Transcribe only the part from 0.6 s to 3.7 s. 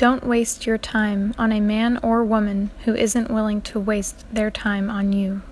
your time on a man or woman who isn't willing